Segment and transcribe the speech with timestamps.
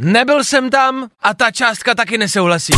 [0.00, 2.72] Nebyl jsem tam a ta částka taky nesouhlasí.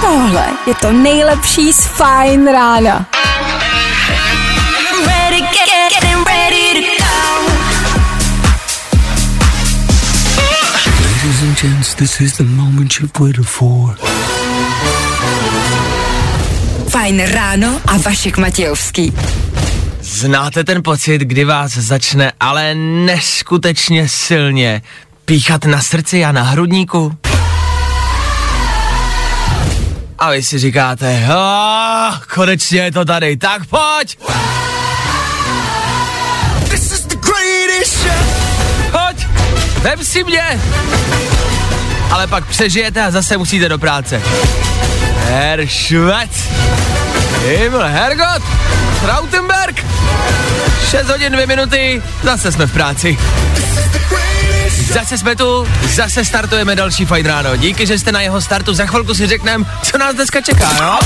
[0.00, 3.06] Tohle je to nejlepší z Fine rána.
[11.00, 13.96] Ladies and gents, this is the moment you've waited for.
[16.88, 19.12] Fajn ráno a Vašek Matějovský.
[20.18, 24.82] Znáte ten pocit, kdy vás začne ale neskutečně silně
[25.24, 27.16] píchat na srdci a na hrudníku?
[30.18, 34.18] A vy si říkáte, oh, konečně je to tady, tak pojď!
[38.90, 39.26] Pojď,
[39.82, 40.60] vem si mě!
[42.10, 44.22] Ale pak přežijete a zase musíte do práce.
[45.24, 46.30] Herr Švec!
[47.48, 48.42] Himmel, Hergot!
[49.00, 49.84] Trautenberg!
[50.90, 53.18] 6 hodin 2 minuty, zase jsme v práci.
[54.92, 57.56] Zase jsme tu, zase startujeme další fajn ráno.
[57.56, 60.98] Díky, že jste na jeho startu, za chvilku si řekneme, co nás dneska čeká, jo?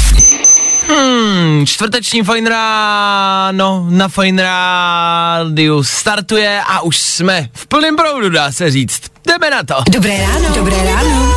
[0.89, 8.53] Hmm, čtvrteční fajn ráno na fajn rádiu startuje a už jsme v plném proudu, dá
[8.53, 9.03] se říct.
[9.27, 9.75] Jdeme na to.
[9.91, 10.49] Dobré ráno.
[10.55, 11.35] Dobré ráno.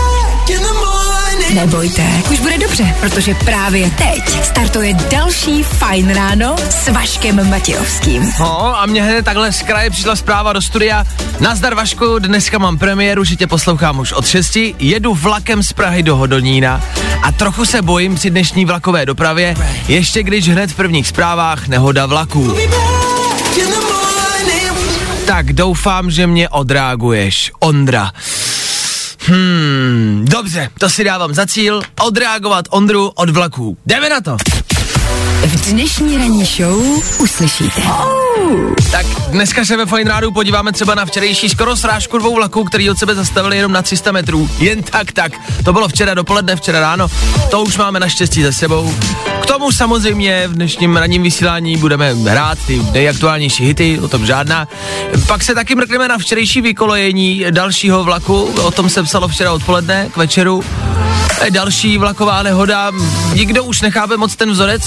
[1.56, 8.34] Nebojte, už bude dobře, protože právě teď startuje další Fajn ráno s Vaškem Matějovským.
[8.40, 11.06] No a mě hned takhle z kraje přišla zpráva do studia.
[11.40, 14.58] Nazdar Vašku, dneska mám premiéru, že tě poslouchám už od 6.
[14.80, 16.82] Jedu vlakem z Prahy do Hodonína
[17.22, 19.56] a trochu se bojím při dnešní vlakové dopravě,
[19.88, 22.56] ještě když hned v prvních zprávách nehoda vlaků.
[25.26, 27.52] Tak doufám, že mě odreaguješ.
[27.60, 28.12] Ondra.
[29.28, 33.78] Hmm, dobře, to si dávám za cíl, odreagovat Ondru od vlaků.
[33.86, 34.38] Jdeme na to.
[35.64, 37.82] Dnešní ranní show uslyšíte.
[38.92, 42.90] Tak dneska se ve Fine Rádu podíváme třeba na včerejší skoro srážku dvou vlaků, který
[42.90, 44.50] od sebe zastavili jenom na 300 metrů.
[44.60, 45.32] Jen tak, tak.
[45.64, 47.08] To bylo včera dopoledne, včera ráno.
[47.52, 48.94] To už máme naštěstí za sebou.
[49.42, 54.68] K tomu samozřejmě v dnešním ranním vysílání budeme hrát ty nejaktuálnější hity, o tom žádná.
[55.28, 60.10] Pak se taky mrkneme na včerejší vykolojení dalšího vlaku, o tom se psalo včera odpoledne
[60.14, 60.64] k večeru.
[61.42, 62.92] E, Další vlaková nehoda,
[63.34, 64.84] nikdo už nechápe moc ten vzorec,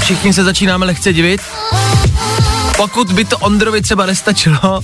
[0.00, 1.40] všichni se začínáme lehce divit.
[2.76, 4.80] Pokud by to Ondrovi třeba nestačilo,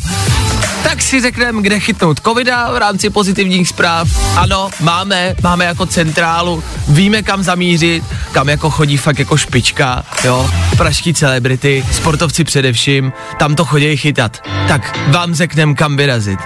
[0.82, 4.08] tak si řekneme, kde chytnout covida v rámci pozitivních zpráv.
[4.36, 10.50] Ano, máme, máme jako centrálu, víme kam zamířit, kam jako chodí fakt jako špička, jo,
[10.76, 14.42] pražský celebrity, sportovci především, tam to chodí chytat.
[14.68, 16.40] Tak vám řekneme, kam vyrazit.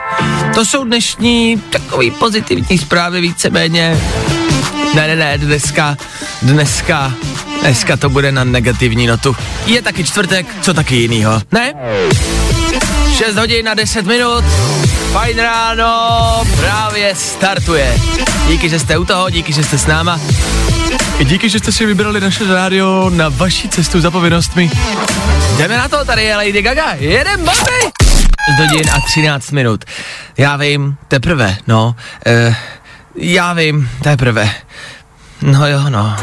[0.54, 4.00] To jsou dnešní takový pozitivní zprávy víceméně.
[4.94, 5.96] Ne, ne, ne, dneska,
[6.42, 7.12] dneska,
[7.60, 9.36] dneska to bude na negativní notu.
[9.66, 11.74] Je taky čtvrtek, co taky jinýho, ne?
[13.16, 14.44] 6 hodin na 10 minut,
[15.12, 18.00] fajn ráno, právě startuje.
[18.48, 20.20] Díky, že jste u toho, díky, že jste s náma.
[21.18, 24.70] I díky, že jste si vybrali naše rádio na vaši cestu za povinnostmi.
[25.56, 27.92] Jdeme na to, tady je Lady Gaga, jedem babi!
[28.56, 29.84] Z hodin a 13 minut.
[30.36, 32.56] Já vím, teprve, no, eh,
[33.20, 34.50] já vím, teprve.
[35.42, 36.16] No jo, no.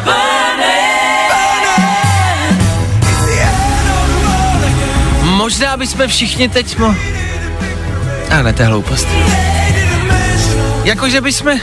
[5.22, 6.96] Možná bychom všichni teď mo...
[8.30, 9.08] A ne, to je hloupost.
[10.84, 11.60] Jakože bychom...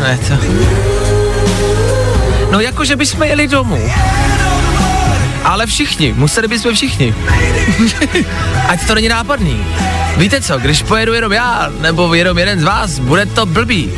[0.00, 0.34] Ne, to...
[2.50, 3.90] No jakože bychom jeli domů.
[5.44, 7.14] Ale všichni, museli bychom všichni.
[8.68, 9.66] Ať to není nápadný.
[10.16, 13.90] Víte co, když pojedu jenom já, nebo jenom jeden z vás, bude to blbý.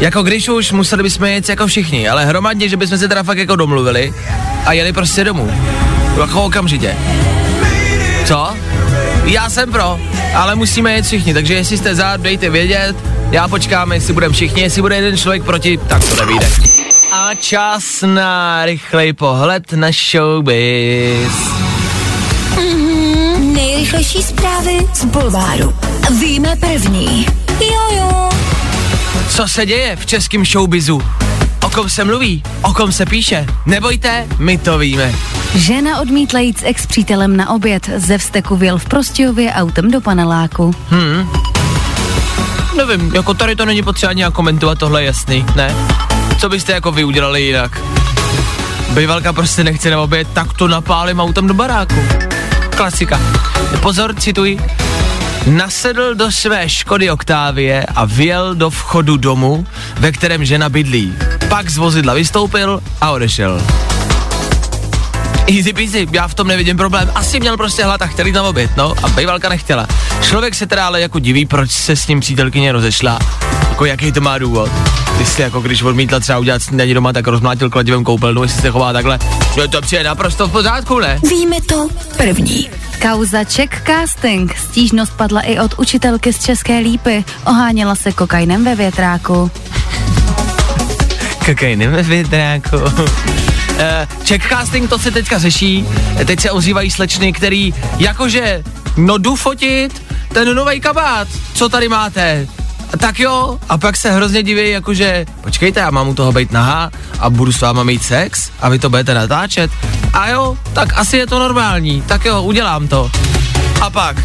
[0.00, 3.38] Jako když už museli bychom jet jako všichni, ale hromadně, že bychom se teda fakt
[3.38, 4.14] jako domluvili
[4.66, 5.52] a jeli prostě domů.
[6.20, 6.96] Jako okamžitě.
[8.24, 8.56] Co?
[9.24, 10.00] Já jsem pro,
[10.34, 12.96] ale musíme jet všichni, takže jestli jste za, dejte vědět,
[13.30, 16.46] já počkám, jestli budeme všichni, jestli bude jeden člověk proti, tak to nevíde.
[17.12, 21.32] A čas na rychlej pohled na showbiz.
[23.80, 25.74] Nejrychlejší zprávy z Bulváru.
[26.20, 27.26] Víme první.
[27.60, 28.30] Jo, jo.
[29.28, 31.02] Co se děje v českém showbizu?
[31.64, 32.42] O kom se mluví?
[32.62, 33.46] O kom se píše?
[33.66, 35.14] Nebojte, my to víme.
[35.54, 37.90] Žena odmítla jít s ex-přítelem na oběd.
[37.96, 40.74] Ze vzteku věl v Prostějově autem do paneláku.
[42.76, 45.74] Nevím, jako tady to není potřeba nějak komentovat, tohle je jasný, ne?
[46.40, 47.80] Co byste jako vy udělali jinak?
[48.90, 51.94] Bývalka prostě nechce na oběd, tak to napálím autem do baráku.
[52.80, 53.20] Klasika.
[53.82, 54.58] Pozor, cituji.
[55.46, 59.66] Nasedl do své Škody Oktávie a vjel do vchodu domu,
[59.98, 61.14] ve kterém žena bydlí.
[61.48, 63.60] Pak z vozidla vystoupil a odešel.
[65.56, 67.10] Easy peasy, já v tom nevidím problém.
[67.14, 69.86] Asi měl prostě hlad a chtěl jít na oběd, no, a bejvalka nechtěla.
[70.22, 73.18] Člověk se teda ale jako diví, proč se s ním přítelkyně rozešla.
[73.68, 74.70] Jako jaký to má důvod.
[75.18, 78.92] Jestli jako když odmítla třeba udělat snídaní doma, tak rozmlátil kladivem koupelnu, jestli se chová
[78.92, 79.18] takhle.
[79.56, 81.20] No to přijde naprosto v pořádku, ne?
[81.30, 82.70] Víme to první.
[83.02, 84.56] Kauza Czech Casting.
[84.56, 87.24] Stížnost padla i od učitelky z České lípy.
[87.46, 89.50] Oháněla se kokainem ve větráku.
[91.46, 92.76] Kokainem ve větráku.
[93.80, 95.86] Uh, check casting to se teďka řeší,
[96.26, 98.62] teď se ozývají slečny, který jakože,
[98.96, 102.46] no jdu fotit ten nový kabát, co tady máte,
[102.98, 106.90] tak jo, a pak se hrozně diví, jakože, počkejte, já mám u toho být nahá
[107.18, 109.70] a budu s váma mít sex a vy to budete natáčet.
[110.12, 113.10] A jo, tak asi je to normální, tak jo, udělám to.
[113.80, 114.16] A pak,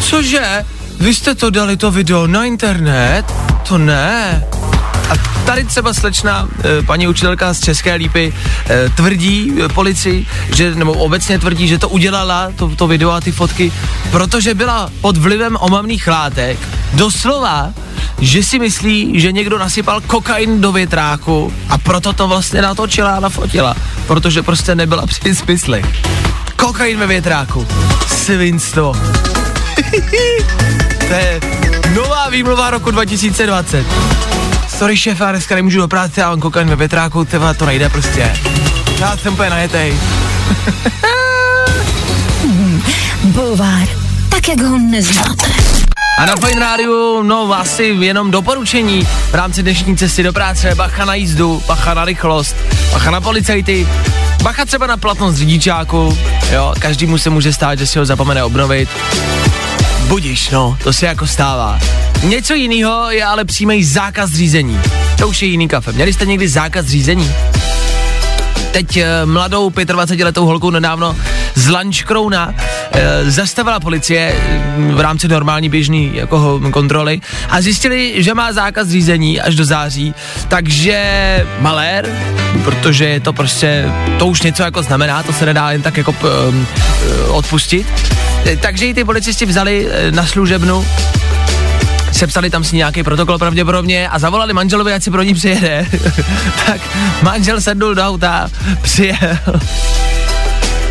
[0.00, 0.64] cože,
[1.00, 3.24] vy jste to dali to video na internet?
[3.68, 4.44] To ne.
[5.10, 5.16] A
[5.46, 8.32] tady třeba slečna, e, paní učitelka z České lípy,
[8.70, 13.20] e, tvrdí e, policii, že, nebo obecně tvrdí, že to udělala, to, to video a
[13.20, 13.72] ty fotky,
[14.10, 16.58] protože byla pod vlivem omamných látek.
[16.92, 17.72] Doslova,
[18.20, 23.20] že si myslí, že někdo nasypal kokain do větráku a proto to vlastně natočila a
[23.20, 23.74] nafotila,
[24.06, 25.86] protože prostě nebyla při smyslech.
[26.56, 27.66] Kokain ve větráku.
[28.06, 28.92] Svinstvo.
[31.08, 31.40] to je
[31.94, 33.86] nová výmluva roku 2020
[34.78, 37.88] sorry šéf, já dneska nemůžu do práce, já mám kokain ve větráku, tyhle, to nejde
[37.88, 38.36] prostě.
[39.00, 39.94] Já jsem úplně najetej.
[43.24, 43.88] Bulvár,
[44.28, 45.46] tak jak ho neznáte.
[46.18, 51.04] A na Fine Rádiu, no asi jenom doporučení v rámci dnešní cesty do práce, bacha
[51.04, 52.56] na jízdu, bacha na rychlost,
[52.92, 53.88] bacha na policajty,
[54.42, 56.18] bacha třeba na platnost řidičáku,
[56.52, 58.88] jo, každému se může stát, že si ho zapomene obnovit.
[60.08, 61.78] Budíš, no, to se jako stává.
[62.22, 64.80] Něco jiného je ale přímý zákaz řízení.
[65.18, 65.92] To už je jiný kafe.
[65.92, 67.30] Měli jste někdy zákaz řízení?
[68.72, 71.16] Teď e, mladou 25-letou holkou nedávno
[71.54, 72.54] z Lančkrouna
[72.92, 74.34] e, zastavila policie
[74.76, 79.64] mm, v rámci normální běžný jako kontroly a zjistili, že má zákaz řízení až do
[79.64, 80.14] září,
[80.48, 82.08] takže malér,
[82.64, 86.14] protože je to prostě, to už něco jako znamená, to se nedá jen tak jako
[86.24, 87.86] e, odpustit.
[88.46, 90.84] E, takže ji ty policisti vzali e, na služebnu
[92.12, 95.86] sepsali tam si nějaký protokol pravděpodobně a zavolali manželovi, ať si pro ní přijede.
[96.66, 96.80] tak
[97.22, 98.50] manžel sednul do auta,
[98.82, 99.38] přijel.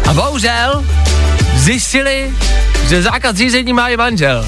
[0.10, 0.84] A bohužel
[1.56, 2.32] zjistili,
[2.90, 4.48] že zákaz řízení má i manžel.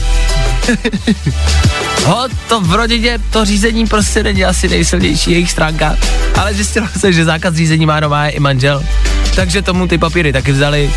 [2.06, 5.98] Ho, to v rodině, to řízení prostě není asi nejsilnější jejich stránka,
[6.38, 8.84] ale zjistilo se, že zákaz řízení má doma i manžel.
[9.36, 10.94] Takže tomu ty papíry taky vzali,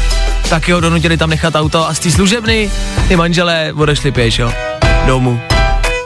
[0.51, 2.71] taky ho donutili tam nechat auto a z té služebny
[3.09, 4.53] ty manželé odešli pěšo
[5.07, 5.41] domů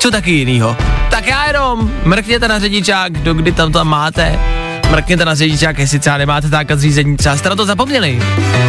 [0.06, 0.77] co taky jinýho.
[1.11, 4.38] Tak já jenom mrkněte na řidičák, kdo kdy tam to máte,
[4.91, 8.23] mrkněte na řidičák, jestli třeba nemáte zákaz řízení, třeba jste na to zapomněli.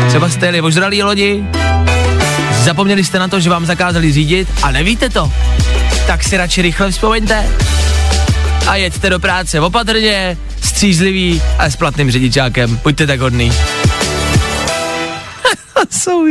[0.08, 1.44] Třeba jste jeli ožralý lodi,
[2.64, 5.31] zapomněli jste na to, že vám zakázali řídit a nevíte to.
[6.08, 7.46] Tak si radši rychle vzpomeňte
[8.68, 12.80] a jeďte do práce opatrně, střízlivý a s platným řidičákem.
[12.84, 13.52] Buďte tak hodný.
[15.90, 16.26] Jsou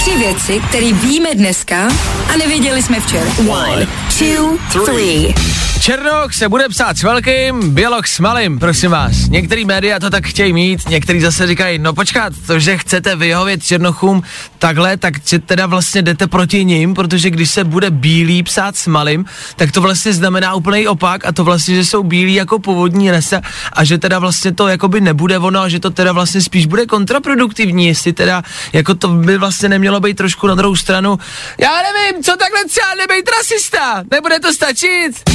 [0.00, 1.88] Tři věci, které víme dneska
[2.34, 3.30] a nevěděli jsme včera.
[3.48, 3.86] One,
[4.18, 5.34] two, three.
[5.80, 9.28] Černoch se bude psát s velkým, Běloch s malým, prosím vás.
[9.28, 13.64] Některý média to tak chtějí mít, některý zase říkají, no počkat, to, že chcete vyhovět
[13.64, 14.22] Černochům
[14.58, 15.14] takhle, tak
[15.46, 19.24] teda vlastně jdete proti ním, protože když se bude bílý psát s malým,
[19.56, 23.40] tak to vlastně znamená úplný opak a to vlastně, že jsou bílí jako původní resa
[23.72, 26.86] a že teda vlastně to jakoby nebude ono a že to teda vlastně spíš bude
[26.86, 31.18] kontraproduktivní, jestli teda jako to by vlastně nemělo být trošku na druhou stranu.
[31.58, 35.30] Já nevím, co takhle třeba nebejt rasista, nebude to stačit?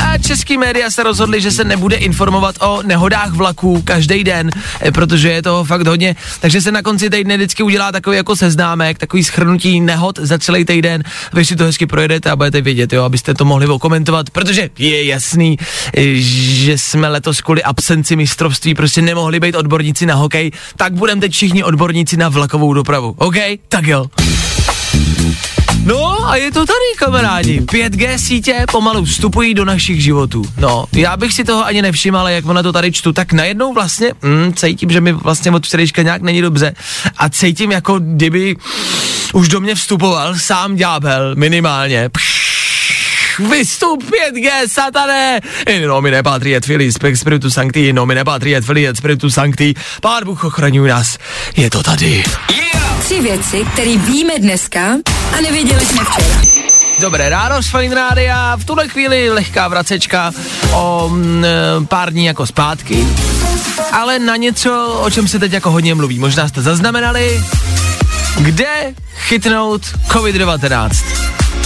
[0.00, 4.92] A český média se rozhodli, že se nebude informovat o nehodách vlaků každý den, eh,
[4.92, 6.16] protože je toho fakt hodně.
[6.40, 10.64] Takže se na konci týdne vždycky udělá takový jako seznámek, takový schrnutí nehod za celý
[10.64, 11.02] týden.
[11.32, 15.04] Vy si to hezky projedete a budete vědět, jo, abyste to mohli okomentovat, protože je
[15.04, 15.58] jasný,
[15.96, 21.20] eh, že jsme letos kvůli absenci mistrovství prostě nemohli být odborníci na hokej, tak budeme
[21.20, 23.14] teď všichni odborníci na vlakovou dopravu.
[23.18, 23.36] OK?
[23.68, 24.06] Tak jo.
[25.84, 27.60] No a je to tady, kamarádi.
[27.60, 30.44] 5G sítě pomalu vstupují do našich životů.
[30.58, 33.74] No, já bych si toho ani nevšiml, ale jak na to tady čtu, tak najednou
[33.74, 36.74] vlastně mm, cítím, že mi vlastně od včerejška nějak není dobře
[37.16, 38.56] a cítím jako kdyby
[39.32, 42.08] už do mě vstupoval sám ďábel, minimálně.
[42.08, 42.63] Pš,
[43.38, 45.40] vystup 5G, satané!
[45.68, 49.74] In nomine patri et filii spiritu sancti, in nomine patri et filii et spiritu sancti.
[50.00, 51.18] Pán Bůh ochraňuje nás.
[51.56, 52.24] Je to tady.
[52.50, 53.00] Yeah!
[53.04, 54.80] Tři věci, které víme dneska
[55.38, 56.40] a nevěděli jsme včera.
[57.00, 60.32] Dobré ráno z Fine Rádia, v tuhle chvíli lehká vracečka
[60.72, 61.16] o m,
[61.78, 63.06] mm, pár dní jako zpátky.
[63.92, 66.18] ale na něco, o čem se teď jako hodně mluví.
[66.18, 67.44] Možná jste zaznamenali,
[68.40, 70.90] kde chytnout COVID-19.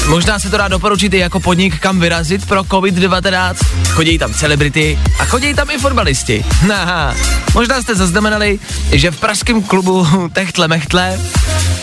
[0.08, 3.54] Možná se to dá doporučit i jako podnik, kam vyrazit pro COVID-19.
[3.88, 6.44] Chodí tam celebrity a chodí tam i fotbalisti.
[6.74, 7.14] Aha.
[7.54, 8.58] Možná jste zaznamenali,
[8.92, 11.18] že v pražském klubu Techtle Mechtle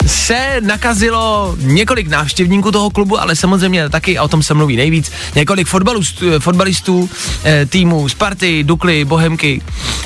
[0.06, 5.12] se nakazilo několik návštěvníků toho klubu, ale samozřejmě taky, a o tom se mluví nejvíc,
[5.36, 7.10] několik fotbalistů, fotbalistů
[7.44, 7.68] eh,
[8.08, 9.62] Sparty, Dukly, Bohemky.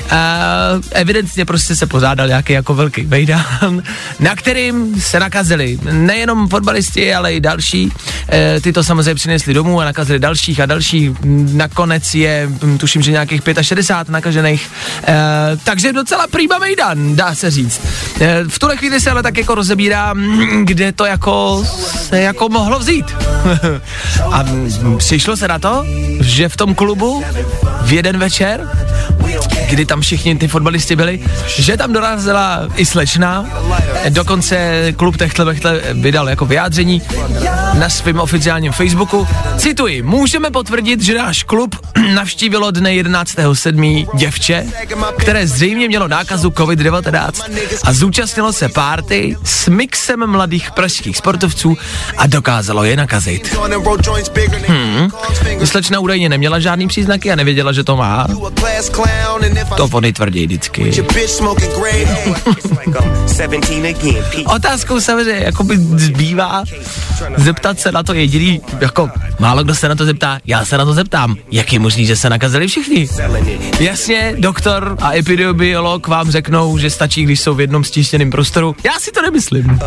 [0.09, 0.39] A
[0.91, 3.83] evidentně prostě se pozádal nějaký jako velký vejdán,
[4.19, 7.91] na kterým se nakazili nejenom fotbalisti, ale i další.
[8.31, 11.11] E, ty to samozřejmě přinesli domů a nakazili dalších a dalších.
[11.53, 14.69] Nakonec je, hm, tuším, že nějakých 65 nakažených.
[15.07, 15.13] E,
[15.63, 17.81] takže docela prýma mejdan, dá se říct.
[18.47, 21.63] V tuhle chvíli se ale tak jako rozebírá, hm, kde to jako
[22.09, 23.05] se jako mohlo vzít.
[24.31, 25.85] a hm, přišlo se na to,
[26.21, 27.23] že v tom klubu
[27.81, 28.69] v jeden večer
[29.69, 33.45] kdy tam všichni ty fotbalisti byli, že tam dorazila i slečna,
[34.09, 37.01] dokonce klub Techtle Bechtle vydal jako vyjádření
[37.73, 39.27] na svém oficiálním Facebooku.
[39.57, 41.75] Cituji, můžeme potvrdit, že náš klub
[42.13, 44.17] navštívilo dne 11.7.
[44.17, 44.65] děvče,
[45.17, 47.31] které zřejmě mělo nákazu COVID-19
[47.83, 51.77] a zúčastnilo se párty s mixem mladých pražských sportovců
[52.17, 53.57] a dokázalo je nakazit.
[54.67, 55.09] Hmm.
[55.65, 58.27] Slečna údajně neměla žádný příznaky a nevěděla, že to má.
[59.77, 60.91] To oni tvrdí vždycky.
[64.55, 66.63] Otázkou samozřejmě jako by zbývá
[67.37, 70.85] zeptat se na to jediný, jako málo kdo se na to zeptá, já se na
[70.85, 73.07] to zeptám, jak je možný, že se nakazili všichni?
[73.79, 78.75] Jasně, doktor a epidemiolog vám řeknou, že stačí, když jsou v jednom stíštěném prostoru.
[78.85, 79.79] Já si to nemyslím.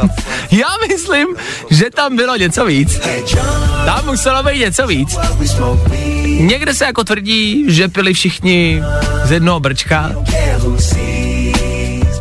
[0.50, 1.26] Já myslím,
[1.70, 3.00] že tam bylo něco víc.
[3.84, 5.16] Tam muselo být něco víc.
[6.40, 8.82] Někde se jako tvrdí, že pili všichni
[9.24, 10.10] z jednoho brčka.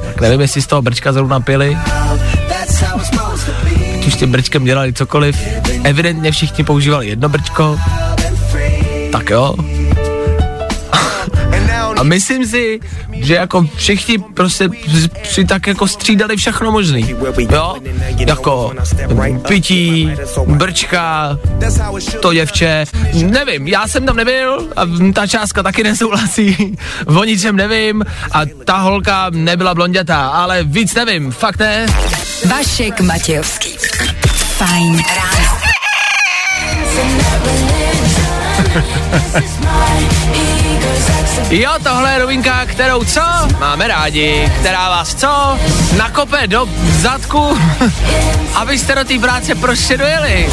[0.05, 1.77] Tak nevím, jestli z toho brčka zrovna pili.
[4.01, 5.38] Ať už tím brčkem dělali cokoliv.
[5.83, 7.79] Evidentně všichni používali jedno brčko.
[9.11, 9.55] Tak jo.
[11.97, 12.79] A myslím si,
[13.21, 14.69] že jako všichni prostě
[15.23, 17.15] si tak jako střídali všechno možný.
[17.49, 17.75] Jo?
[18.17, 18.73] Jako
[19.47, 20.11] pití,
[20.45, 21.37] brčka,
[22.21, 24.81] to děvče, nevím, já jsem tam nebyl a
[25.13, 31.31] ta částka taky nesouhlasí, o ničem nevím a ta holka nebyla blondětá, ale víc nevím,
[31.31, 31.85] fakt ne.
[32.49, 33.69] Vašek Matějovský.
[34.57, 35.61] Fajn ráno.
[41.50, 43.21] Jo, tohle je rovinka, kterou co?
[43.59, 45.57] Máme rádi, která vás co?
[45.97, 46.67] Nakope do
[47.00, 47.57] zadku,
[48.55, 50.50] abyste do té práce prostě dojeli.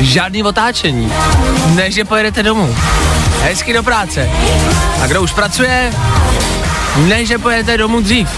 [0.00, 1.12] Žádný otáčení.
[1.66, 2.76] Ne, že pojedete domů.
[3.42, 4.30] Hezky do práce.
[5.02, 5.92] A kdo už pracuje,
[6.96, 8.28] ne, že pojedete domů dřív.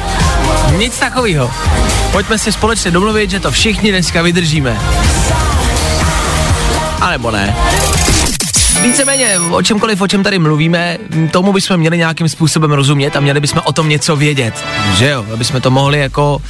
[0.77, 1.51] Nic takového.
[2.13, 4.79] Pojďme si společně domluvit, že to všichni dneska vydržíme.
[7.01, 7.57] A nebo ne.
[8.89, 10.99] Víceméně o čemkoliv, o čem tady mluvíme,
[11.31, 14.55] tomu bychom měli nějakým způsobem rozumět a měli bychom o tom něco vědět,
[14.97, 16.43] že jo, aby jsme to mohli jako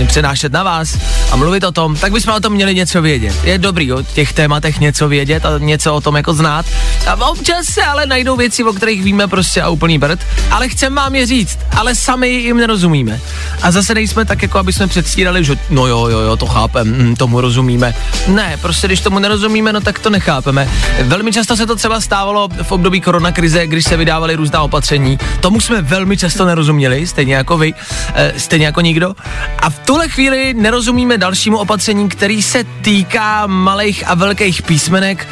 [0.00, 0.98] e, přenášet na vás
[1.30, 3.34] a mluvit o tom, tak bychom o tom měli něco vědět.
[3.44, 6.66] Je dobrý o těch tématech něco vědět a něco o tom jako znát.
[7.06, 10.96] A občas se ale najdou věci, o kterých víme prostě a úplný brd, ale chceme
[10.96, 13.20] vám je říct, ale sami jim nerozumíme.
[13.62, 16.88] A zase nejsme tak jako, aby jsme předstírali, že no jo, jo, jo, to chápem,
[16.88, 17.94] mm, tomu rozumíme.
[18.26, 20.68] Ne, prostě když tomu nerozumíme, no tak to nechápeme.
[21.02, 25.18] Velmi často se to třeba stávalo v období koronakrize, když se vydávaly různá opatření.
[25.40, 27.74] Tomu jsme velmi často nerozuměli, stejně jako vy,
[28.14, 29.14] e, stejně jako nikdo.
[29.58, 35.28] A v tuhle chvíli nerozumíme dalšímu opatření, který se týká malých a velkých písmenek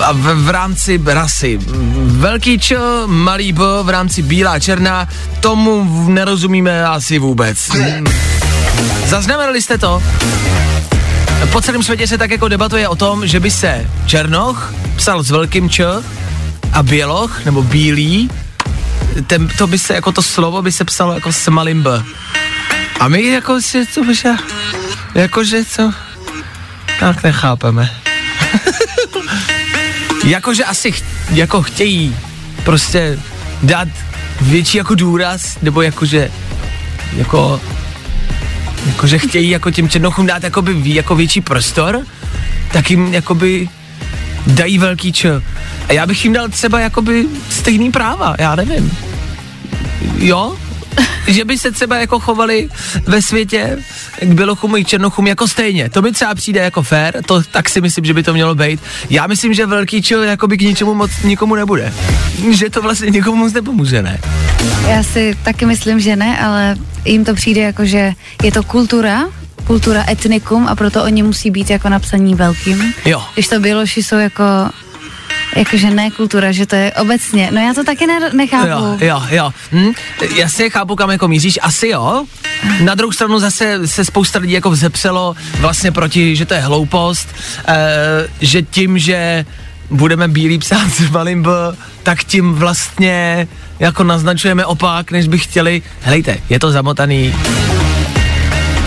[0.00, 1.58] a v, v rámci rasy.
[2.04, 5.08] Velký Č, malý B v rámci bílá černá,
[5.40, 7.70] tomu nerozumíme asi vůbec.
[9.06, 10.02] Zaznamenali jste to?
[11.52, 15.30] Po celém světě se tak jako debatuje o tom, že by se Černoch psal s
[15.30, 15.84] velkým Č
[16.72, 18.30] a Běloch, nebo Bílý,
[19.26, 22.02] ten, to by se, jako to slovo by se psalo jako s malým B.
[23.00, 24.30] A my jako si to že,
[25.14, 25.92] jakože co,
[27.00, 27.90] tak nechápeme.
[30.24, 32.16] jakože asi ch, jako chtějí
[32.64, 33.18] prostě
[33.62, 33.88] dát
[34.40, 36.30] větší jako důraz, nebo jakože
[37.16, 37.60] jako
[38.88, 42.00] jakože chtějí jako těm černochům dát jakoby jako větší prostor,
[42.72, 43.68] tak jim jakoby
[44.46, 45.42] dají velký č.
[45.88, 48.98] A já bych jim dal třeba jakoby stejný práva, já nevím.
[50.18, 50.56] Jo?
[51.26, 52.68] že by se třeba jako chovali
[53.06, 53.78] ve světě
[54.20, 55.88] k bělochům i černochům jako stejně.
[55.88, 58.80] To mi třeba přijde jako fér, to tak si myslím, že by to mělo být.
[59.10, 61.92] Já myslím, že velký čil jako by k ničemu moc nikomu nebude.
[62.50, 64.20] Že to vlastně nikomu moc nepomůže, ne?
[64.88, 68.12] Já si taky myslím, že ne, ale jim to přijde jako, že
[68.42, 69.24] je to kultura,
[69.66, 72.94] kultura etnikum a proto oni musí být jako napsaní velkým.
[73.04, 73.22] Jo.
[73.34, 74.42] Když to běloši jsou jako
[75.58, 77.50] Jakože ne kultura, že to je obecně.
[77.52, 78.68] No já to taky ne, nechápu.
[78.68, 79.50] Jo, jo, jo.
[79.72, 79.92] Hm?
[80.36, 81.58] Já si chápu, kam jako míříš.
[81.62, 82.24] Asi jo.
[82.80, 87.28] Na druhou stranu zase se spousta lidí jako vzepřelo vlastně proti, že to je hloupost,
[87.68, 87.76] e,
[88.40, 89.44] že tím, že
[89.90, 91.50] budeme bílý psát s malým B,
[92.02, 93.48] tak tím vlastně
[93.78, 95.82] jako naznačujeme opak, než by chtěli.
[96.02, 97.34] Helejte, je to zamotaný.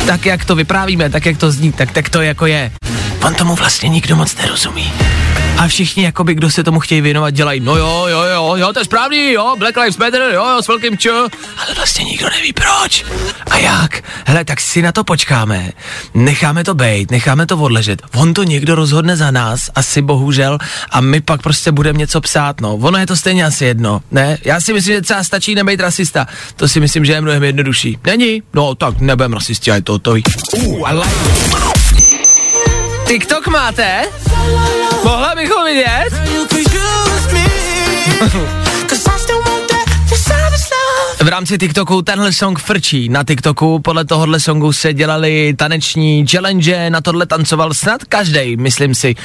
[0.08, 2.72] Tak, jak to vyprávíme, tak, jak to zní, tak, tak to jako je.
[3.26, 4.94] On tomu vlastně nikdo moc nerozumí.
[5.58, 8.80] A všichni, jakoby, kdo se tomu chtějí věnovat, dělají, no jo, jo, jo, jo, to
[8.80, 12.54] je správný, jo, Black Lives Matter, jo, jo, s velkým čo, ale vlastně nikdo neví
[12.54, 13.06] proč.
[13.52, 14.04] A jak.
[14.26, 15.72] Hele, tak si na to počkáme,
[16.14, 20.58] necháme to bejt, necháme to odležet, on to někdo rozhodne za nás, asi bohužel,
[20.92, 24.38] a my pak prostě budeme něco psát, no, ono je to stejně asi jedno, ne,
[24.46, 27.98] já si myslím, že třeba stačí nebejt rasista, to si myslím, že je mnohem jednodušší.
[28.06, 28.44] Není?
[28.54, 30.12] No, tak nebudem rasisti, a je to to.
[30.12, 31.81] Uh, I like
[33.08, 34.02] TikTok máte?
[35.04, 36.10] Mohla bychom vidět?
[41.32, 43.10] Rámci TikToku tenhle song frčí.
[43.10, 48.96] Na TikToku podle tohohle songu se dělali taneční challenge, na tohle tancoval snad každý, myslím
[48.96, 49.16] si.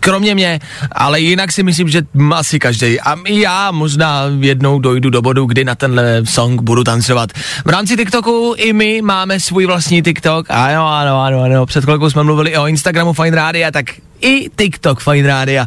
[0.00, 0.60] Kromě mě,
[0.92, 2.02] ale jinak si myslím, že
[2.34, 3.00] asi každý.
[3.00, 7.30] A já možná jednou dojdu do bodu, kdy na tenhle song budu tancovat.
[7.64, 10.46] V rámci TikToku i my máme svůj vlastní TikTok.
[10.48, 11.66] Ano, ano, ano, ano.
[11.66, 13.86] Před chvilkou jsme mluvili o Instagramu Fine Radio, tak
[14.20, 15.64] i TikTok Fine Radio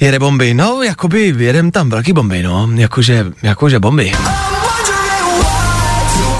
[0.00, 0.54] jede bomby.
[0.54, 2.68] No, jakoby jedem tam velký bomby, no.
[2.74, 4.12] Jakože, jakože bomby.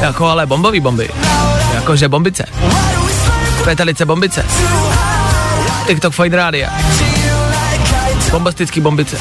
[0.02, 1.08] Jako ale bombový bomby.
[1.74, 2.44] Jakože bombice.
[3.64, 4.46] Petelice bombice.
[5.86, 6.68] TikTok Fine Radio.
[8.30, 9.16] Bombastický bombice.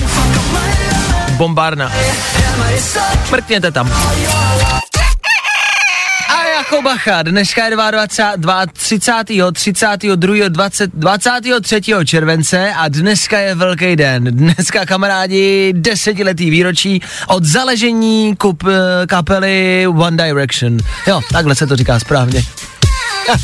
[1.37, 1.91] Bombárna.
[3.31, 3.91] Mrkněte tam.
[6.71, 9.13] A jako bacha, dneska je 22, 30.
[9.53, 10.49] 32.
[10.49, 11.81] 20, 23.
[12.05, 14.23] července a dneska je velký den.
[14.23, 18.63] Dneska kamarádi desetiletý výročí od zaležení kup,
[19.07, 20.77] kapely One Direction.
[21.07, 22.43] Jo, takhle se to říká správně.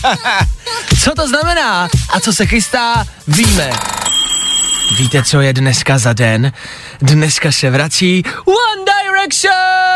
[1.03, 3.71] co to znamená a co se chystá, víme.
[4.97, 6.51] Víte, co je dneska za den?
[7.01, 9.87] Dneska se vrací One Direction!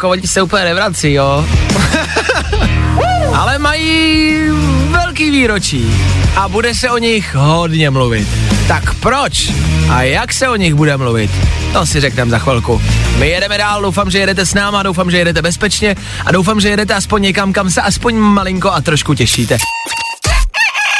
[0.00, 1.46] Jako oni se úplně nevrací, jo.
[3.34, 4.34] Ale mají
[4.90, 5.94] velký výročí
[6.36, 8.28] a bude se o nich hodně mluvit.
[8.68, 9.52] Tak proč
[9.90, 11.30] a jak se o nich bude mluvit?
[11.72, 12.82] To si řekneme za chvilku.
[13.18, 16.68] My jedeme dál, doufám, že jedete s náma, doufám, že jedete bezpečně a doufám, že
[16.68, 19.58] jedete aspoň někam, kam se aspoň malinko a trošku těšíte.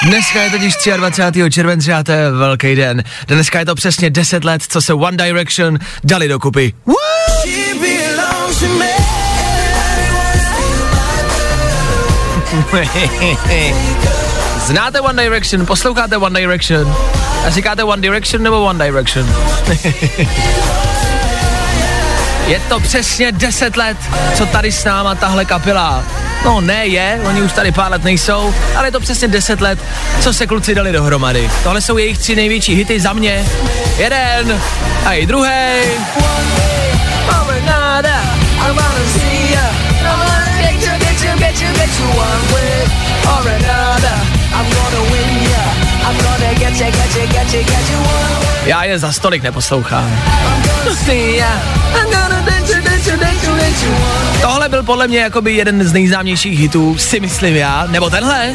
[0.02, 1.50] Dneska je totiž 23.
[1.50, 3.02] července a to je velký den.
[3.26, 6.72] Dneska je to přesně 10 let, co se One Direction dali dokupy.
[14.66, 16.96] Znáte One Direction, posloucháte One Direction
[17.46, 19.37] a říkáte One Direction nebo One Direction?
[22.46, 23.96] je to přesně 10 let,
[24.35, 26.04] co tady s náma tahle kapela
[26.44, 29.78] No ne je, oni už tady pár let nejsou, ale je to přesně 10 let,
[30.20, 31.50] co se kluci dali dohromady.
[31.62, 33.46] Tohle jsou jejich tři největší hity za mě.
[33.98, 34.61] Jeden
[35.04, 35.50] a i druhý.
[48.64, 50.20] Já je za stolik neposlouchám.
[54.40, 58.55] Tohle byl podle mě jakoby jeden z nejznámějších hitů, si myslím já, nebo tenhle.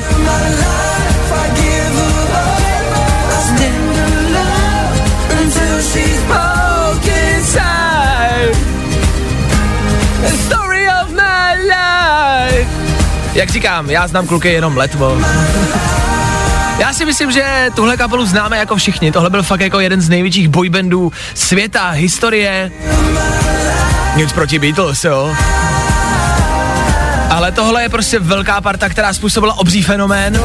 [13.36, 15.18] Jak říkám, já znám kluky jenom letmo.
[16.80, 19.12] Já si myslím, že tuhle kapelu známe jako všichni.
[19.12, 22.72] Tohle byl fakt jako jeden z největších boybandů světa, historie.
[24.16, 25.36] Nic proti Beatles, jo.
[27.30, 30.42] Ale tohle je prostě velká parta, která způsobila obří fenomén.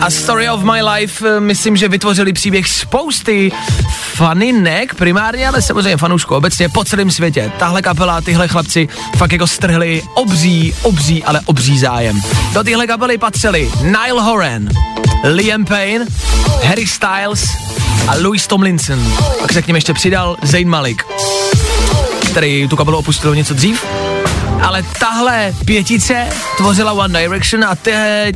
[0.00, 3.52] A Story of My Life, eh, myslím, že vytvořili příběh spousty
[4.22, 7.52] faninek primárně, ale samozřejmě fanoušků obecně po celém světě.
[7.58, 12.20] Tahle kapela, tyhle chlapci fakt jako strhli obří, obří, ale obří zájem.
[12.52, 14.68] Do téhle kapely patřili Nile Horan,
[15.24, 16.06] Liam Payne,
[16.64, 17.44] Harry Styles
[18.08, 19.12] a Louis Tomlinson.
[19.40, 21.04] Pak se k něm ještě přidal Zayn Malik,
[22.30, 23.84] který tu kapelu opustil něco dřív
[24.62, 27.76] ale tahle pětice tvořila One Direction a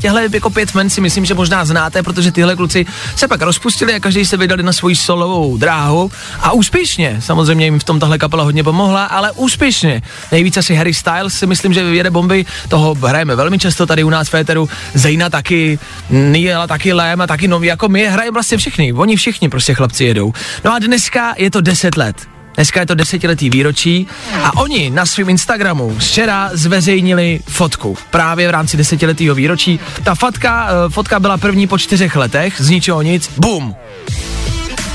[0.00, 2.86] těhle jako pět men si myslím, že možná znáte, protože tyhle kluci
[3.16, 6.10] se pak rozpustili a každý se vydali na svoji solovou dráhu
[6.40, 7.16] a úspěšně.
[7.20, 10.02] Samozřejmě jim v tom tahle kapela hodně pomohla, ale úspěšně.
[10.32, 14.10] Nejvíce asi Harry Styles si myslím, že jede bomby, toho hrajeme velmi často tady u
[14.10, 15.78] nás v Féteru, Zejna taky,
[16.10, 20.04] Niela taky, Lém a taky nový, jako my hrajeme vlastně všichni, oni všichni prostě chlapci
[20.04, 20.32] jedou.
[20.64, 24.06] No a dneska je to 10 let Dneska je to desetiletý výročí
[24.42, 29.80] a oni na svém Instagramu včera zveřejnili fotku právě v rámci desetiletého výročí.
[30.02, 33.74] Ta fotka, uh, fotka byla první po čtyřech letech, z ničeho nic, bum.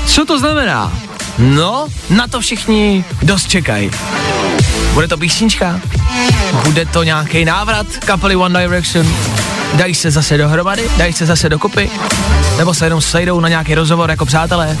[0.06, 0.92] Co to znamená?
[1.38, 3.90] No, na to všichni dost čekají.
[4.94, 5.80] Bude to písnička?
[6.64, 9.14] Bude to nějaký návrat kapely One Direction?
[9.74, 10.90] Dají se zase dohromady?
[10.96, 11.90] Dají se zase dokupy?
[12.58, 14.78] Nebo se jenom sejdou na nějaký rozhovor jako přátelé?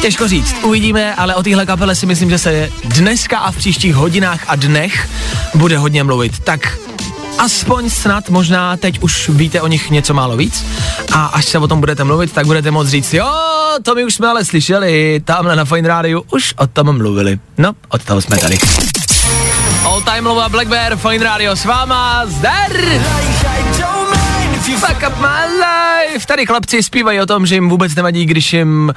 [0.00, 3.94] Těžko říct, uvidíme, ale o téhle kapele si myslím, že se dneska a v příštích
[3.94, 5.08] hodinách a dnech
[5.54, 6.38] bude hodně mluvit.
[6.38, 6.78] Tak
[7.38, 10.66] aspoň snad možná teď už víte o nich něco málo víc
[11.12, 13.26] a až se o tom budete mluvit, tak budete moct říct, jo,
[13.82, 17.38] to my už jsme ale slyšeli, tamhle na Fine Radio už o tom mluvili.
[17.58, 18.58] No, od toho jsme tady.
[19.84, 22.72] All Time Love Black Bear, Fine Radio s váma, zdar!
[24.76, 26.26] Fuck up my life.
[26.26, 28.92] Tady chlapci zpívají o tom, že jim vůbec nevadí, když jim,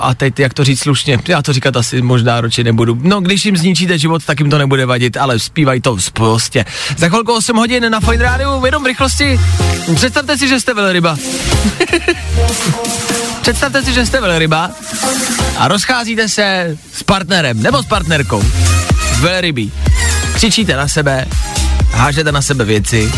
[0.00, 2.98] a teď jak to říct slušně, já to říkat asi možná ročně nebudu.
[3.02, 6.64] No, když jim zničíte život, tak jim to nebude vadit, ale zpívají to prostě.
[6.96, 9.40] Za chvilku 8 hodin na Fine Radio, jenom v rychlosti.
[9.94, 11.16] Představte si, že jste velryba.
[13.42, 14.70] Představte si, že jste velryba
[15.58, 18.44] a rozcházíte se s partnerem nebo s partnerkou.
[19.20, 19.72] Velrybí.
[20.34, 21.26] Křičíte na sebe,
[21.92, 23.12] hážete na sebe věci,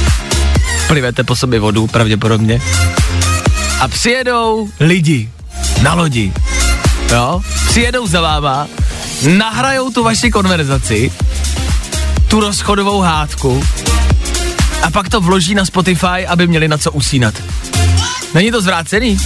[0.90, 2.60] plivete po sobě vodu pravděpodobně.
[3.80, 5.30] A přijedou lidi
[5.82, 6.32] na lodi,
[7.12, 8.66] jo, přijedou za váma,
[9.36, 11.12] nahrajou tu vaši konverzaci,
[12.28, 13.64] tu rozchodovou hádku
[14.82, 17.34] a pak to vloží na Spotify, aby měli na co usínat.
[18.34, 19.18] Není to zvrácený?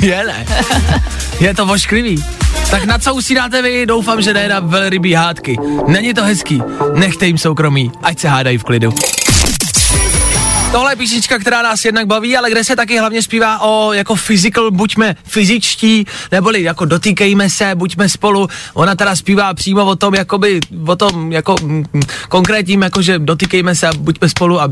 [0.00, 0.46] Je ne.
[1.40, 2.24] Je to vošklivý.
[2.70, 3.86] Tak na co usínáte vy?
[3.86, 5.56] Doufám, že ne na velrybí hádky.
[5.86, 6.62] Není to hezký.
[6.94, 8.94] Nechte jim soukromí, ať se hádají v klidu.
[10.72, 14.16] Tohle je písnička, která nás jednak baví, ale kde se taky hlavně zpívá o jako
[14.16, 18.48] physical, buďme fyzičtí, neboli jako dotýkejme se, buďme spolu.
[18.74, 21.84] Ona teda zpívá přímo o tom, jakoby, o tom jako mm,
[22.28, 24.68] konkrétním, jako že dotýkejme se a buďme spolu a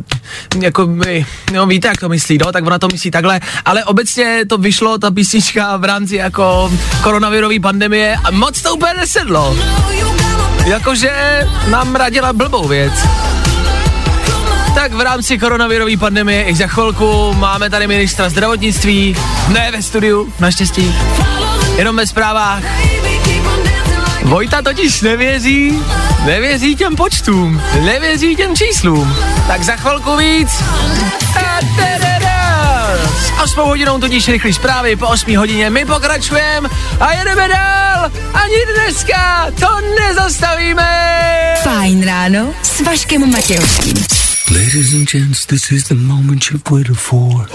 [0.61, 4.43] jako my, no víte, jak to myslí, no, tak ona to myslí takhle, ale obecně
[4.49, 9.57] to vyšlo, ta písnička v rámci jako koronavirové pandemie a moc to úplně nesedlo.
[10.67, 12.93] Jakože nám radila blbou věc.
[14.77, 19.17] Tak v rámci koronavirové pandemie i za chvilku máme tady ministra zdravotnictví,
[19.49, 20.95] ne ve studiu, naštěstí,
[21.77, 22.63] jenom ve zprávách.
[24.23, 25.83] Vojta totiž nevěří,
[26.25, 29.17] nevěří těm počtům, nevěří těm číslům.
[29.47, 30.49] Tak za chvilku víc.
[33.19, 36.69] S 8 hodinou tudíž rychlý zprávy, po 8 hodině my pokračujeme
[37.01, 38.11] a jedeme dál.
[38.35, 39.69] Ani dneska to
[40.01, 41.15] nezastavíme.
[41.63, 44.26] Fajn ráno s Vaškem Matějovským.
[44.51, 47.49] Ladies and gents, this is the moment you've waited for.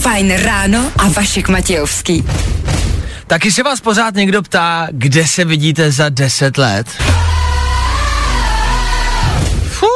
[0.00, 2.24] Fajn ráno a Vašek Matějovský.
[3.26, 6.86] Taky se vás pořád někdo ptá, kde se vidíte za 10 let?
[9.70, 9.86] Fú,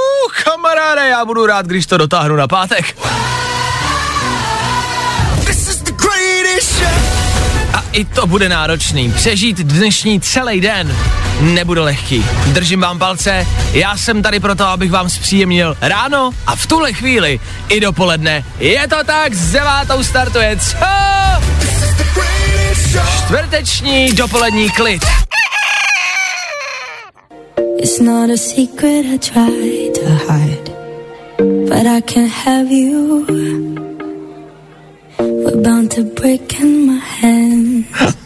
[0.44, 2.96] kamaráde, já budu rád, když to dotáhnu na pátek.
[7.73, 9.12] A i to bude náročný.
[9.12, 10.96] Přežít dnešní celý den
[11.40, 12.24] nebude lehký.
[12.46, 17.40] Držím vám palce, já jsem tady proto, abych vám zpříjemnil ráno a v tuhle chvíli
[17.68, 18.44] i dopoledne.
[18.59, 20.76] Je to tak, s devátou startuje co?
[23.24, 25.03] Čtvrteční dopolední klid.
[27.79, 30.70] It's not a secret I try to hide
[31.38, 33.24] But I can't have you
[35.18, 38.19] We're bound to break in my hand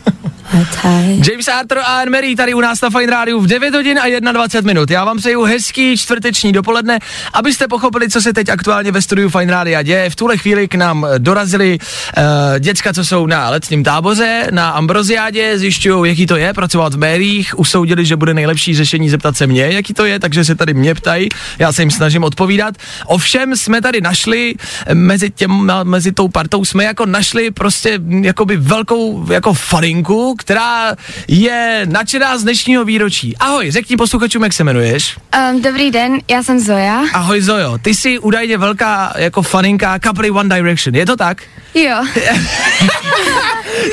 [1.30, 4.32] James Arthur a Anne Mary tady u nás na Fine Radio v 9 hodin a
[4.32, 4.90] 21 minut.
[4.90, 6.98] Já vám přeju hezký čtvrteční dopoledne,
[7.32, 10.10] abyste pochopili, co se teď aktuálně ve studiu Fine Radio děje.
[10.10, 12.24] V tuhle chvíli k nám dorazili uh,
[12.58, 17.58] děcka, co jsou na letním táboře, na Ambroziádě, zjišťují, jaký to je pracovat v médiích,
[17.58, 20.94] usoudili, že bude nejlepší řešení zeptat se mě, jaký to je, takže se tady mě
[20.94, 22.74] ptají, já se jim snažím odpovídat.
[23.06, 24.54] Ovšem jsme tady našli
[24.92, 30.96] mezi, těm, mezi tou partou, jsme jako našli prostě jakoby velkou jako farinku, která
[31.28, 33.36] je nadšená z dnešního výročí.
[33.36, 35.16] Ahoj, řekni posluchačům, jak se jmenuješ.
[35.50, 37.02] Um, dobrý den, já jsem Zoja.
[37.12, 41.42] Ahoj Zojo, ty jsi údajně velká jako faninka kapely One Direction, je to tak?
[41.74, 42.04] Jo.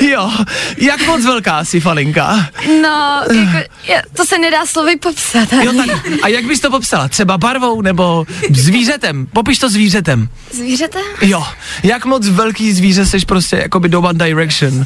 [0.00, 0.30] jo,
[0.76, 2.48] jak moc velká jsi faninka?
[2.82, 5.52] No, jako, to se nedá slovy popsat.
[5.52, 7.08] Jo, tak, a jak bys to popsala?
[7.08, 9.26] Třeba barvou nebo zvířetem?
[9.32, 10.28] Popiš to zvířetem.
[10.50, 11.02] Zvířetem?
[11.22, 11.44] Jo,
[11.82, 14.84] jak moc velký zvíře jsi prostě jakoby do One Direction?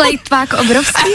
[0.00, 1.10] Plejtvák obrovský.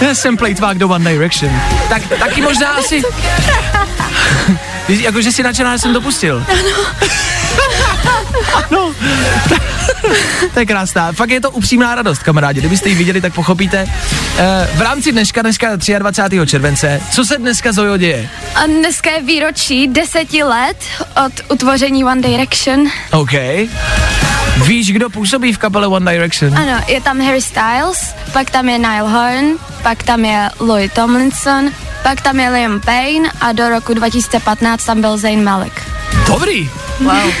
[0.00, 1.60] Já jsem plejtvák do One Direction.
[1.88, 3.02] Tak, taky možná asi...
[4.88, 6.46] Jakože si nadšená, že jsem to pustil.
[6.48, 6.94] Ano.
[8.54, 8.94] ano.
[10.54, 11.12] to je krásná.
[11.12, 12.60] Fakt je to upřímná radost, kamarádi.
[12.60, 13.78] Kdybyste ji viděli, tak pochopíte.
[14.38, 16.46] E, v rámci dneška, dneska 23.
[16.46, 18.28] července, co se dneska Zojo děje?
[18.54, 20.76] A dneska je výročí deseti let
[21.26, 22.86] od utvoření One Direction.
[23.12, 23.32] OK.
[24.62, 26.58] Víš, kdo působí v kapele One Direction?
[26.58, 31.70] Ano, je tam Harry Styles, pak tam je Niall Horn, pak tam je Louis Tomlinson,
[32.02, 35.82] pak tam je Liam Payne a do roku 2015 tam byl Zayn Malik.
[36.26, 36.70] Dobrý.
[37.00, 37.32] Wow.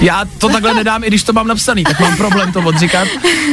[0.00, 3.08] Já to takhle nedám, i když to mám napsaný, tak mám problém to odříkat,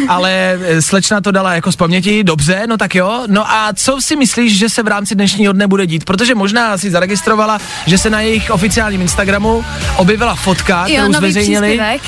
[0.07, 3.23] ale eh, slečna to dala jako z paměti, dobře, no tak jo.
[3.27, 6.05] No a co si myslíš, že se v rámci dnešního dne bude dít?
[6.05, 11.77] Protože možná si zaregistrovala, že se na jejich oficiálním Instagramu objevila fotka, jo, kterou zveřejnili.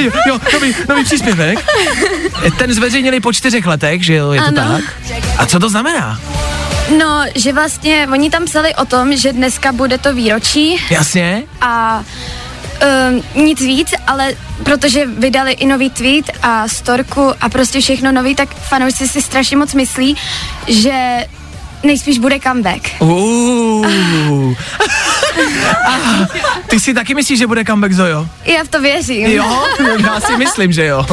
[0.00, 1.58] jo, jo, nový, nový příspěvek.
[2.58, 4.72] Ten zveřejnili po čtyřech letech, že jo, je to ano.
[4.72, 4.84] tak?
[5.38, 6.20] A co to znamená?
[6.98, 10.76] No, že vlastně oni tam psali o tom, že dneska bude to výročí.
[10.90, 11.42] Jasně.
[11.60, 12.04] A
[12.82, 18.34] um, nic víc, ale protože vydali i nový tweet a storku a prostě všechno nový,
[18.34, 20.16] tak fanoušci si strašně moc myslí,
[20.66, 21.24] že
[21.82, 22.82] nejspíš bude comeback.
[23.00, 24.54] Uh.
[25.86, 26.26] ah,
[26.66, 28.28] ty si taky myslíš, že bude comeback, Zojo?
[28.44, 29.26] Já v to věřím.
[29.26, 29.64] Jo,
[29.98, 31.06] já si myslím, že jo.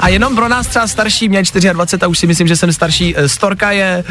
[0.00, 3.14] A jenom pro nás třeba starší, mě 24 a už si myslím, že jsem starší.
[3.16, 4.04] Eh, storka je...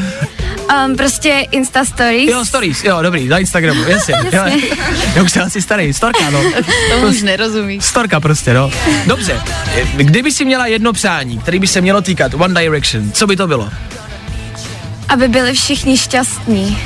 [0.85, 2.29] Um, prostě Insta Stories.
[2.31, 4.15] Jo, Stories, jo, dobrý, na Instagramu, jasně.
[4.31, 4.61] jasně.
[5.15, 6.43] Jo, už jsem asi starý, Storka, no.
[6.91, 7.81] to už nerozumí.
[7.81, 8.71] Storka prostě, no.
[9.05, 9.41] Dobře,
[9.95, 13.47] kdyby si měla jedno přání, který by se mělo týkat One Direction, co by to
[13.47, 13.69] bylo?
[15.09, 16.77] Aby byli všichni šťastní.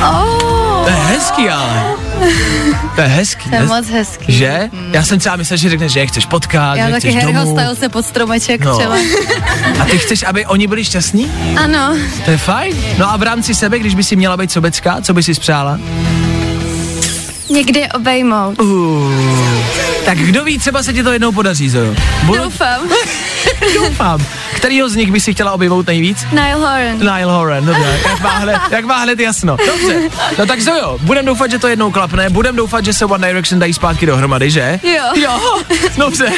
[0.00, 0.84] Oh.
[0.84, 2.09] To je hezký, ale.
[2.94, 3.50] To je hezký.
[3.50, 4.32] To je moc hezký.
[4.32, 4.70] Že?
[4.72, 4.94] Hmm.
[4.94, 7.52] Já jsem třeba myslel, že řekneš, že je chceš potkat, Já že taky chceš domů.
[7.56, 8.78] style se pod stromeček no.
[8.78, 8.96] třeba.
[9.80, 11.32] A ty chceš, aby oni byli šťastní?
[11.56, 11.96] Ano.
[12.24, 12.76] To je fajn.
[12.98, 15.78] No a v rámci sebe, když by si měla být sobecká, co by si spřála?
[17.50, 18.60] Někdy obejmout.
[18.60, 19.12] Uh,
[20.04, 21.94] tak kdo ví, třeba se ti to jednou podaří, Zojo.
[22.22, 22.42] Budu...
[22.42, 22.80] Doufám.
[23.74, 24.26] Doufám.
[24.60, 26.26] Kterýho z nich by si chtěla objevovat nejvíc?
[26.32, 26.98] Niall Horan.
[26.98, 28.00] Niall Horan, dobře.
[28.08, 29.56] Jak má hned, jak má hned jasno.
[29.66, 30.00] Dobře.
[30.38, 33.60] No tak Zojo, budem doufat, že to jednou klapne, budem doufat, že se One Direction
[33.60, 34.80] dají zpátky dohromady, že?
[34.82, 35.04] Jo.
[35.14, 35.60] Jo,
[35.96, 36.32] dobře.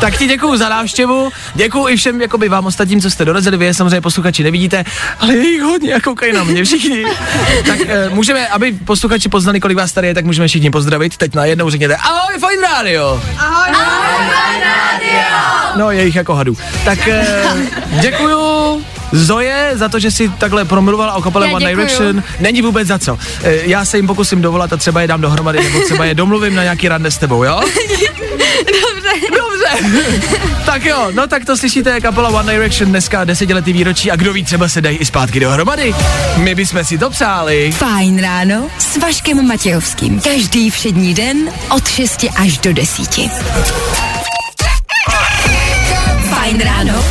[0.00, 3.64] tak ti děkuju za návštěvu, děkuju i všem jakoby vám ostatním, co jste dorazili, vy
[3.64, 4.84] je samozřejmě posluchači nevidíte,
[5.18, 7.04] ale je jich hodně a koukají na mě všichni.
[7.66, 11.16] tak e, můžeme, aby posluchači poznali, kolik vás tady je, tak můžeme všichni pozdravit.
[11.16, 13.22] Teď najednou řekněte ahoj Fine Radio.
[13.38, 15.59] Ahoj, ahoj Fine Radio.
[15.76, 16.56] No, je jich jako hadu.
[16.84, 17.24] Tak e,
[18.00, 18.40] děkuju
[19.12, 22.22] Zoje za to, že si takhle promluvala o kapele One Direction.
[22.40, 23.18] Není vůbec za co.
[23.42, 26.54] E, já se jim pokusím dovolat a třeba je dám dohromady, nebo třeba je domluvím
[26.54, 27.60] na nějaký rande s tebou, jo?
[28.66, 29.10] Dobře.
[29.36, 30.20] Dobře.
[30.66, 34.44] tak jo, no tak to slyšíte, kapela One Direction dneska desetiletý výročí a kdo ví,
[34.44, 35.94] třeba se dají i zpátky dohromady.
[36.36, 37.72] My bychom si to přáli.
[37.72, 40.20] Fajn ráno s Vaškem Matějovským.
[40.20, 41.36] Každý všední den
[41.70, 43.18] od 6 až do 10.
[46.50, 47.04] Fajn ráno.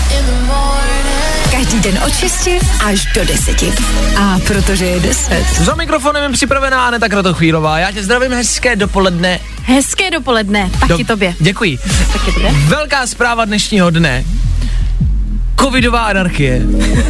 [1.52, 2.50] Každý den od 6
[2.86, 3.64] až do 10.
[4.18, 5.46] A protože je 10.
[5.60, 7.80] Za mikrofonem je připravená Aneta Kratochvílová.
[7.80, 9.40] Já tě zdravím, hezké dopoledne.
[9.64, 11.36] Hezké dopoledne, taky Do, tobě.
[11.40, 11.78] Děkuji.
[12.14, 12.52] Taky tobě.
[12.52, 14.24] Velká zpráva dnešního dne.
[15.70, 16.62] Covidová anarchie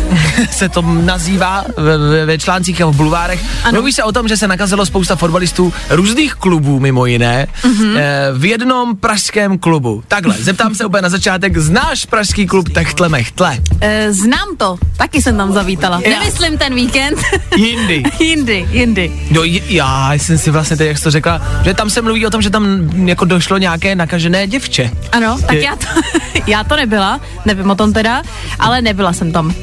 [0.51, 3.39] se to nazývá ve, ve, ve článcích a v bulvárech.
[3.63, 3.71] Ano.
[3.71, 7.99] Mluví se o tom, že se nakazilo spousta fotbalistů různých klubů, mimo jiné, mm-hmm.
[8.37, 10.03] v jednom pražském klubu.
[10.07, 13.57] Takhle, zeptám se úplně na začátek, znáš pražský klub Techtle Mechtle?
[13.81, 16.01] E, znám to, taky jsem tam zavítala.
[16.03, 16.09] Já.
[16.09, 17.19] Nemyslím ten víkend.
[17.57, 18.03] Jindy.
[18.19, 19.11] jindy, jindy.
[19.31, 22.29] No já jsem si vlastně teď, jak jsi to řekla, že tam se mluví o
[22.29, 24.91] tom, že tam jako došlo nějaké nakažené děvče.
[25.11, 25.63] Ano, tak je.
[25.63, 25.85] já to,
[26.47, 28.23] já to nebyla, nevím o tom teda,
[28.59, 29.53] ale nebyla jsem tam.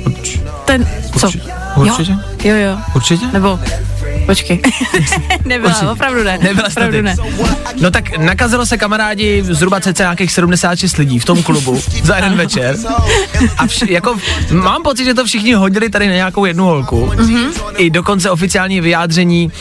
[0.64, 1.30] Ten, co?
[1.76, 2.12] Určitě?
[2.44, 2.78] Jo, jo.
[2.94, 3.26] Určitě?
[3.32, 3.58] Nebo
[4.26, 4.60] Počkej.
[5.44, 5.88] Nebyla, Určitě.
[5.88, 6.38] opravdu ne.
[6.42, 7.16] Nebyla opravdu ne.
[7.80, 12.34] No tak nakazilo se kamarádi zhruba cca nějakých 76 lidí v tom klubu za jeden
[12.36, 12.76] večer.
[13.58, 14.16] A vš- jako
[14.52, 17.06] mám pocit, že to všichni hodili tady na nějakou jednu holku.
[17.06, 17.50] Mm-hmm.
[17.76, 19.52] I dokonce oficiální vyjádření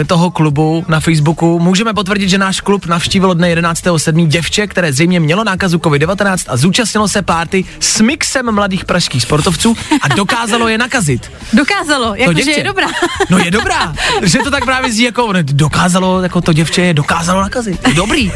[0.00, 1.58] e, toho klubu na Facebooku.
[1.58, 4.26] Můžeme potvrdit, že náš klub navštívil dne 11.7.
[4.26, 9.76] děvče, které zřejmě mělo nákazu COVID-19 a zúčastnilo se párty s mixem mladých pražských sportovců
[10.02, 11.30] a dokázalo je nakazit.
[11.52, 12.86] Dokázalo, jakože je dobrá.
[13.30, 17.88] No je dobrá že to tak právě zní jako, dokázalo, jako to děvče dokázalo nakazit.
[17.94, 18.32] Dobrý.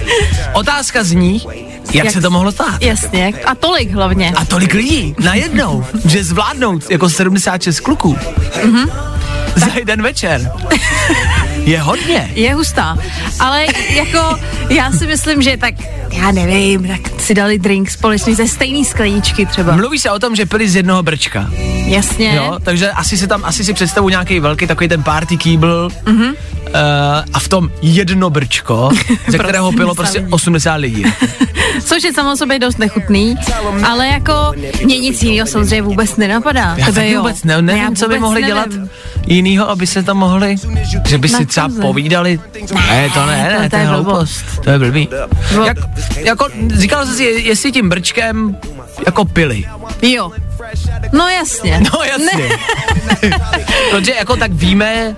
[0.52, 1.42] Otázka zní,
[1.92, 2.82] jak, jak se to mohlo stát?
[2.82, 4.32] Jasně, a tolik hlavně.
[4.36, 8.18] A tolik lidí, najednou, že zvládnout jako 76 kluků.
[8.64, 8.90] Mm-hmm.
[9.56, 10.52] Za jeden večer.
[11.66, 12.30] Je hodně.
[12.34, 12.98] Je hustá.
[13.40, 15.74] Ale jako já si myslím, že tak,
[16.12, 19.76] já nevím, tak si dali drink společně ze stejné skleničky třeba.
[19.76, 21.50] Mluví se o tom, že pili z jednoho brčka.
[21.86, 22.34] Jasně.
[22.36, 25.88] Jo, takže asi si tam, asi si představu nějaký velký takový ten party kýbl.
[26.04, 26.34] Mm-hmm.
[26.66, 26.74] Uh,
[27.32, 28.90] a v tom jedno brčko,
[29.28, 31.04] ze kterého pilo prostě 80 lidí.
[31.84, 33.36] Což je samo sobě dost nechutný,
[33.84, 34.52] ale jako
[34.84, 36.74] mě nic jiného samozřejmě vůbec nenapadá.
[36.76, 37.20] Já Tebe jo.
[37.20, 38.54] vůbec ne, nevím, ne, co by mohli nevím.
[38.54, 38.90] dělat
[39.26, 40.56] jinýho, aby se tam mohli,
[41.06, 42.40] že by si třeba povídali.
[42.74, 44.44] Ne, to ne, ne, to, to je hloupost.
[44.64, 45.08] To je blbý.
[45.66, 45.76] Jak,
[46.16, 48.56] jako, říkal jsi si, jestli tím brčkem
[49.06, 49.64] jako pili.
[50.02, 50.32] Jo.
[51.12, 51.80] No jasně.
[51.80, 52.48] No jasně.
[53.90, 55.14] Protože jako tak víme,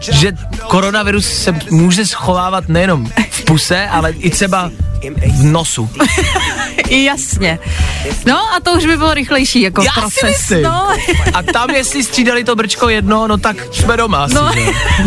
[0.00, 0.32] že
[0.68, 4.70] koronavirus se může schovávat nejenom v puse, ale i třeba
[5.02, 5.88] v nosu.
[7.04, 7.58] Jasně.
[8.26, 10.36] No a to už by bylo rychlejší jako Já proces.
[10.36, 10.88] Si no.
[11.34, 14.42] a tam, jestli střídali to brčko jedno, no tak jsme doma asi, No,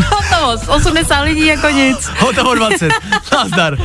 [0.09, 2.09] hotovo, 80 lidí jako nic.
[2.19, 2.91] Hotovo 20,
[3.37, 3.77] nazdar.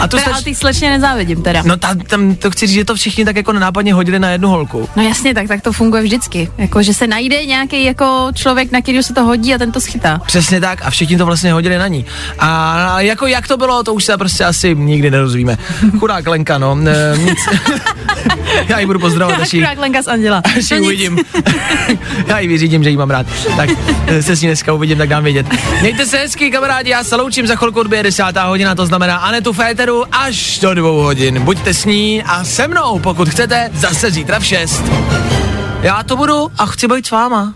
[0.00, 0.44] A to teda, sleč...
[0.44, 1.62] ty slečně nezávidím teda.
[1.64, 4.48] No tam, tam to chci říct, že to všichni tak jako nenápadně hodili na jednu
[4.48, 4.88] holku.
[4.96, 6.50] No jasně, tak, tak to funguje vždycky.
[6.58, 9.80] Jako, že se najde nějaký jako člověk, na který se to hodí a ten to
[9.80, 10.20] schytá.
[10.26, 12.04] Přesně tak a všichni to vlastně hodili na ní.
[12.38, 15.58] A jako jak to bylo, to už se prostě asi nikdy nerozvíme.
[15.98, 16.76] Chudák Lenka, no,
[17.14, 17.38] e, nic.
[18.68, 20.42] Já ji budu pozdravovat, až Lenka z Anděla.
[20.56, 21.18] Až ji no uvidím.
[22.26, 23.26] já ji vyřídím, že ji mám rád.
[23.56, 23.70] Tak
[24.06, 25.46] e, se s ní dneska uvidím, tak dám vědět.
[25.80, 29.52] Mějte se hezky, kamarádi, já se loučím za chvilku odbije desátá hodina, to znamená Anetu
[29.52, 31.40] Féteru až do dvou hodin.
[31.40, 34.82] Buďte s ní a se mnou, pokud chcete, zase zítra v 6.
[35.82, 37.54] Já to budu a chci být s váma.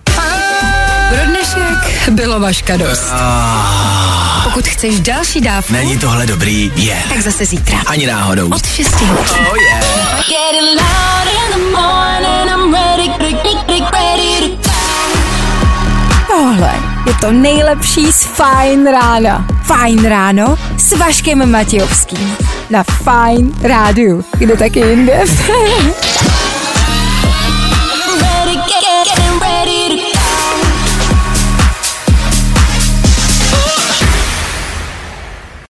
[1.09, 3.09] Pro dnešek bylo vaška dost.
[3.13, 4.22] Ah.
[4.45, 6.85] Pokud chceš další dávku, není tohle dobrý, je.
[6.85, 7.09] Yeah.
[7.09, 7.79] Tak zase zítra.
[7.87, 8.49] Ani náhodou.
[8.55, 9.47] Od 6 hodin.
[9.51, 9.85] Oh yeah.
[16.27, 16.75] Tohle
[17.07, 19.47] je to nejlepší z Fajn rána.
[19.63, 22.37] Fajn ráno s Vaškem Matějovským.
[22.71, 24.25] Na Fajn rádiu.
[24.39, 25.21] Kde taky jinde.